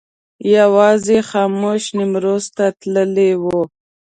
یوازې 0.57 1.17
خاموش 1.29 1.83
نیمروز 1.97 2.45
ته 2.55 2.65
تللی 2.79 3.31
و. 3.41 3.45